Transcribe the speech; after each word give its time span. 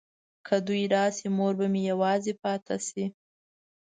که 0.47 0.55
دوی 0.67 0.83
راشي 0.93 1.27
مور 1.37 1.53
به 1.59 1.67
مې 1.73 1.81
یوازې 1.91 2.33
پاته 2.41 2.75
شي. 2.87 3.05